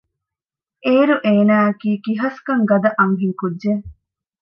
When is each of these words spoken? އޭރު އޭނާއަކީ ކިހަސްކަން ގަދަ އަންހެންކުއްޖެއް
އޭރު 0.83 1.15
އޭނާއަކީ 1.25 1.89
ކިހަސްކަން 2.05 2.63
ގަދަ 2.69 2.89
އަންހެންކުއްޖެއް 2.99 3.83